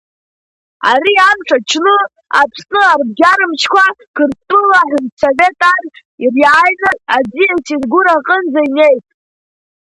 [0.91, 1.95] Ари амш аҽны
[2.41, 3.85] Аԥсны арбџьармчқәа
[4.15, 5.83] Қыртҭәыла Аҳәынҭсовет ар
[6.23, 9.05] ириааины аӡиас Ингәыр аҟынӡа инеит.